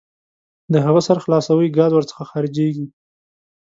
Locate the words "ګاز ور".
1.77-2.05